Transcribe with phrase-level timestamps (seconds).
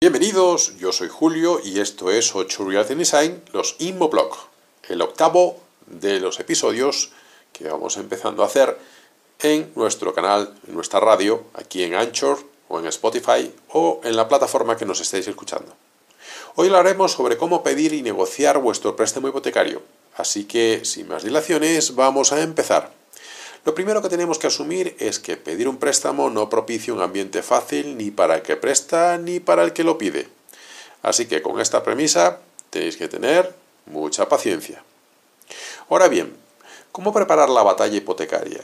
[0.00, 4.30] Bienvenidos, yo soy Julio y esto es 8 Reality Design, los Immoblog,
[4.88, 7.10] el octavo de los episodios
[7.52, 8.78] que vamos empezando a hacer
[9.40, 12.38] en nuestro canal, en nuestra radio, aquí en Anchor
[12.68, 15.74] o en Spotify o en la plataforma que nos estéis escuchando.
[16.54, 19.82] Hoy hablaremos sobre cómo pedir y negociar vuestro préstamo hipotecario,
[20.16, 22.97] así que sin más dilaciones vamos a empezar.
[23.68, 27.42] Lo primero que tenemos que asumir es que pedir un préstamo no propicia un ambiente
[27.42, 30.26] fácil ni para el que presta ni para el que lo pide.
[31.02, 32.38] Así que con esta premisa
[32.70, 33.54] tenéis que tener
[33.84, 34.82] mucha paciencia.
[35.90, 36.34] Ahora bien,
[36.92, 38.62] ¿cómo preparar la batalla hipotecaria?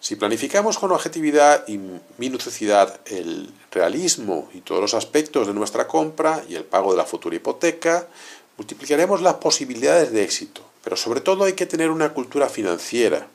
[0.00, 1.78] Si planificamos con objetividad y
[2.18, 7.06] minuciosidad el realismo y todos los aspectos de nuestra compra y el pago de la
[7.06, 8.08] futura hipoteca,
[8.56, 10.60] multiplicaremos las posibilidades de éxito.
[10.82, 13.28] Pero sobre todo hay que tener una cultura financiera,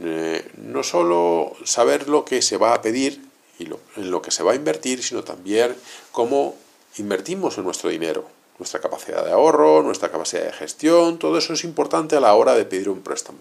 [0.00, 3.22] eh, no solo saber lo que se va a pedir
[3.58, 5.74] y en lo que se va a invertir, sino también
[6.12, 6.56] cómo
[6.98, 11.64] invertimos en nuestro dinero, nuestra capacidad de ahorro, nuestra capacidad de gestión, todo eso es
[11.64, 13.38] importante a la hora de pedir un préstamo.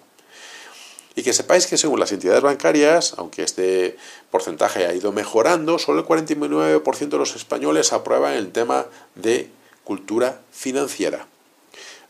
[1.16, 3.98] Y que sepáis que según las entidades bancarias, aunque este
[4.30, 9.50] porcentaje ha ido mejorando, solo el 49% de los españoles aprueban el tema de
[9.84, 11.26] cultura financiera.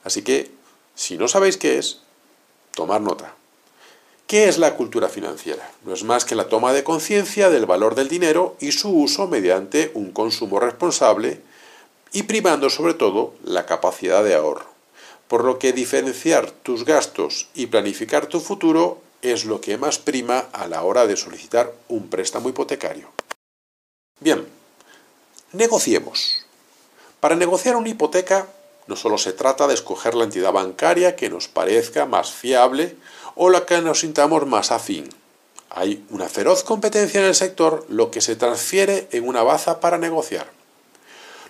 [0.04, 0.52] Así que,
[0.96, 2.02] si no sabéis qué es,
[2.76, 3.34] tomar nota.
[4.28, 5.72] ¿Qué es la cultura financiera?
[5.86, 9.26] No es más que la toma de conciencia del valor del dinero y su uso
[9.26, 11.40] mediante un consumo responsable
[12.12, 14.66] y primando sobre todo la capacidad de ahorro.
[15.30, 20.40] Por lo que diferenciar tus gastos y planificar tu futuro es lo que más prima
[20.52, 23.08] a la hora de solicitar un préstamo hipotecario.
[24.20, 24.46] Bien,
[25.54, 26.46] negociemos.
[27.22, 28.48] Para negociar una hipoteca
[28.88, 32.96] no solo se trata de escoger la entidad bancaria que nos parezca más fiable
[33.36, 35.10] o la que nos sintamos más afín.
[35.70, 39.98] Hay una feroz competencia en el sector, lo que se transfiere en una baza para
[39.98, 40.58] negociar.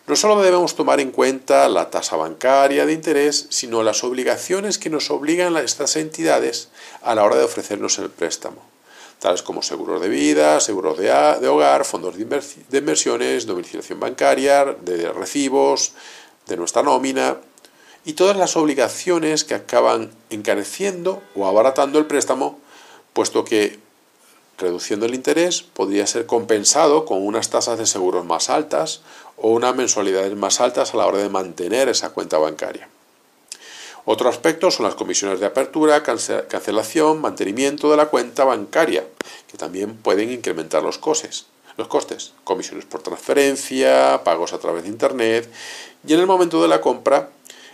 [0.08, 4.90] No solo debemos tomar en cuenta la tasa bancaria de interés, sino las obligaciones que
[4.90, 6.70] nos obligan estas entidades
[7.02, 8.62] a la hora de ofrecernos el préstamo,
[9.20, 11.12] tales como seguros de vida, seguros de,
[11.48, 15.92] hogar, fondos de inversiones, domiciliación bancaria, de recibos,
[16.48, 17.38] de nuestra nómina,
[18.06, 22.58] y todas las obligaciones que acaban encareciendo o abaratando el préstamo,
[23.14, 23.80] puesto que
[24.58, 29.02] reduciendo el interés podría ser compensado con unas tasas de seguros más altas
[29.36, 32.90] o unas mensualidades más altas a la hora de mantener esa cuenta bancaria.
[34.06, 39.06] Otro aspecto son las comisiones de apertura, cancelación, mantenimiento de la cuenta bancaria,
[39.52, 41.46] que también pueden incrementar los costes.
[41.78, 45.50] Los costes, comisiones por transferencia, pagos a través de Internet
[46.08, 47.30] y en el momento de la compra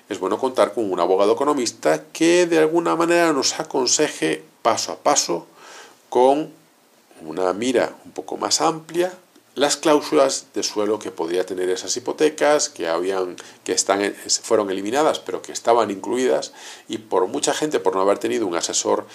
[0.10, 4.98] es bueno contar con un abogado economista que de alguna manera nos aconseje paso a
[4.98, 5.48] paso
[6.10, 6.52] con
[7.22, 9.14] una mira un poco más amplia
[9.56, 15.20] las cláusulas de suelo que podría tener esas hipotecas que habían que están fueron eliminadas
[15.20, 16.52] pero que estaban incluidas
[16.90, 19.06] y por mucha gente por no haber tenido un asesor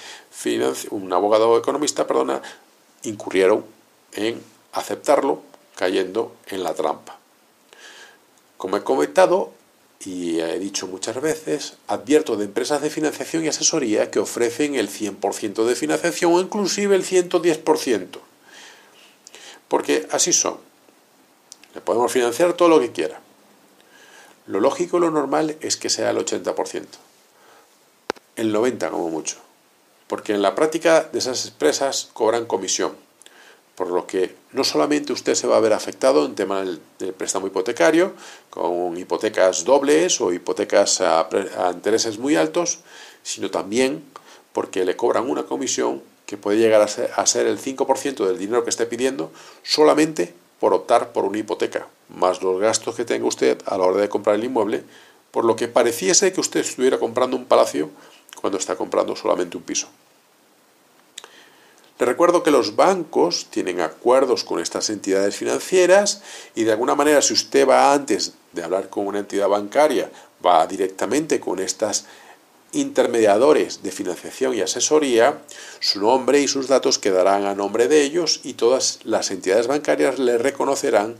[0.91, 2.41] un abogado economista perdona
[3.03, 3.65] incurrieron
[4.13, 4.43] en
[4.79, 5.43] aceptarlo
[5.77, 7.19] cayendo en la trampa
[8.59, 9.53] como he comentado
[10.01, 14.91] y he dicho muchas veces, advierto de empresas de financiación y asesoría que ofrecen el
[14.91, 18.19] 100% de financiación o inclusive el 110%.
[19.69, 20.59] Porque así son.
[21.75, 23.21] Le podemos financiar todo lo que quiera.
[24.47, 26.85] Lo lógico, lo normal es que sea el 80%.
[28.37, 29.37] El 90% como mucho.
[30.07, 33.08] Porque en la práctica de esas empresas cobran comisión
[33.79, 36.81] por lo que no solamente usted se va a ver afectado en tema del,
[37.13, 38.13] préstamo hipotecario,
[38.51, 41.29] con hipotecas dobles o hipotecas a,
[41.73, 42.81] intereses muy altos,
[43.23, 44.03] sino también
[44.53, 48.37] porque le cobran una comisión que puede llegar a ser, a ser el 5% del
[48.37, 49.31] dinero que esté pidiendo
[49.63, 54.01] solamente por optar por una hipoteca, más los gastos que tenga usted a la hora
[54.01, 54.83] de comprar el inmueble,
[55.31, 57.91] por lo que pareciese que usted estuviera comprando un palacio
[58.41, 59.87] cuando está comprando solamente un piso.
[61.99, 66.23] Les recuerdo que los bancos tienen acuerdos con estas entidades financieras
[66.55, 70.09] y de alguna manera si usted va antes de hablar con una entidad bancaria,
[70.45, 72.07] va directamente con estas
[72.71, 75.39] intermediadores de financiación y asesoría,
[75.81, 80.21] su nombre y sus datos quedarán a nombre de ellos y todas las entidades bancarias
[80.21, 81.17] le reconocerán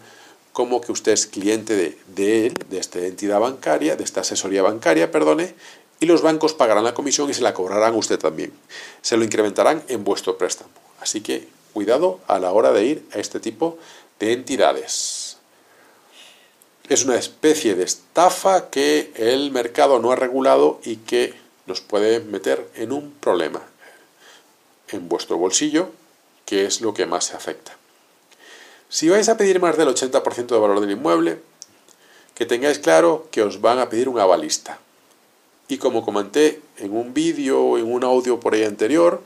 [0.53, 4.63] como que usted es cliente de, de él, de esta entidad bancaria, de esta asesoría
[4.63, 5.55] bancaria, perdone,
[6.01, 8.53] y los bancos pagarán la comisión y se la cobrarán usted también.
[9.03, 10.71] Se lo incrementarán en vuestro préstamo.
[11.01, 13.79] Así que cuidado a la hora de ir a este tipo
[14.19, 15.37] de entidades.
[16.89, 21.35] Es una especie de estafa que el mercado no ha regulado y que
[21.67, 23.63] nos puede meter en un problema
[24.89, 25.91] en vuestro bolsillo,
[26.47, 27.77] que es lo que más se afecta.
[28.89, 31.43] Si vais a pedir más del 80% de valor del inmueble,
[32.35, 34.79] que tengáis claro que os van a pedir un avalista.
[35.69, 39.23] Y como comenté en un vídeo o en un audio por ahí anterior,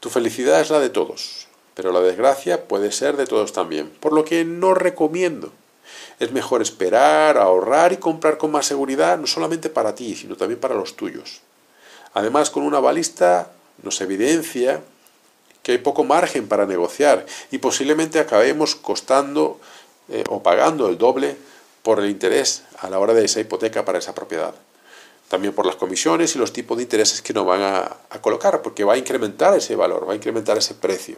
[0.00, 4.14] tu felicidad es la de todos, pero la desgracia puede ser de todos también, por
[4.14, 5.52] lo que no recomiendo.
[6.18, 10.60] Es mejor esperar, ahorrar y comprar con más seguridad, no solamente para ti, sino también
[10.60, 11.42] para los tuyos.
[12.14, 13.52] Además, con una balista
[13.82, 14.80] nos evidencia
[15.62, 19.60] que hay poco margen para negociar y posiblemente acabemos costando
[20.08, 21.36] eh, o pagando el doble
[21.82, 24.54] por el interés a la hora de esa hipoteca para esa propiedad.
[25.30, 28.82] También por las comisiones y los tipos de intereses que nos van a, colocar, porque
[28.82, 31.14] va a incrementar ese valor, va a incrementar ese precio.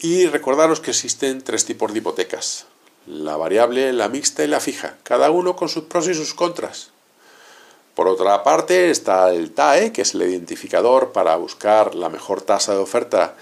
[0.00, 2.66] Y recordaros que existen tres tipos de hipotecas,
[3.06, 6.90] la variable, la mixta y la fija, cada uno con sus pros y sus contras.
[7.94, 12.72] Por otra parte está el TAE, que es el identificador para buscar la mejor tasa
[12.72, 13.36] de oferta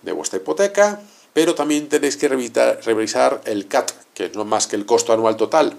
[0.00, 1.02] de vuestra hipoteca,
[1.34, 5.76] pero también tenéis que revisar el CAT, que no más que el costo anual total,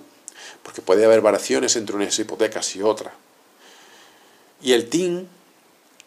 [0.66, 3.14] porque puede haber variaciones entre unas hipotecas y otra.
[4.64, 5.30] Y el TIN,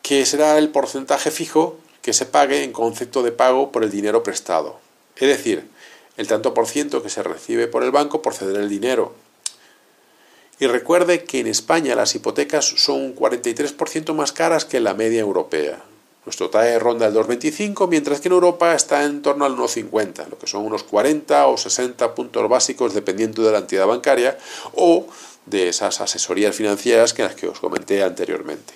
[0.03, 4.25] que será el porcentaje fijo que se pague en concepto de pago por el dinero
[4.25, 4.81] prestado.
[5.15, 5.69] Es decir,
[6.17, 9.15] el tanto por ciento que se recibe por el banco por ceder el dinero,
[10.59, 15.21] y recuerde que en España las hipotecas son un 43% más caras que la media
[15.21, 15.85] europea.
[16.29, 20.39] Nuestro TAE ronda el 2,25, mientras que en Europa está en torno al 1,50, lo
[20.39, 24.37] que son unos 40 o 60 puntos básicos dependiendo de la entidad bancaria
[24.75, 25.07] o
[25.47, 28.75] de esas asesorías financieras que las que os comenté anteriormente.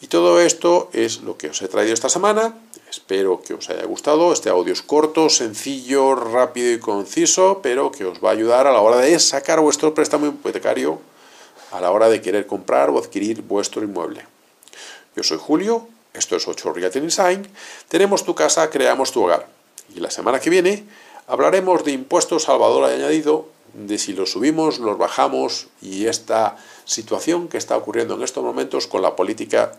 [0.00, 2.56] Y todo esto es lo que os he traído esta semana.
[2.88, 4.32] Espero que os haya gustado.
[4.32, 8.72] Este audio es corto, sencillo, rápido y conciso, pero que os va a ayudar a
[8.72, 11.00] la hora de sacar vuestro préstamo hipotecario
[11.70, 14.35] a la hora de querer comprar o adquirir vuestro inmueble.
[15.16, 17.48] Yo soy Julio, esto es 8 Realty Design.
[17.88, 19.46] Tenemos tu casa, creamos tu hogar.
[19.94, 20.84] Y la semana que viene
[21.26, 27.48] hablaremos de impuestos al valor añadido, de si los subimos, los bajamos y esta situación
[27.48, 29.72] que está ocurriendo en estos momentos con la política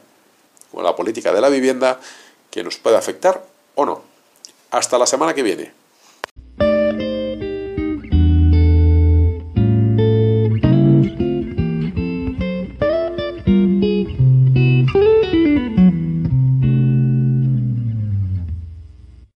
[0.72, 2.00] con la política de la vivienda
[2.52, 3.46] que nos puede afectar
[3.76, 4.02] o no.
[4.72, 5.72] Hasta la semana que viene.